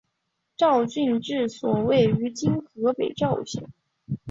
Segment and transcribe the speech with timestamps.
[0.57, 3.69] 赵郡治所位于今河北赵县。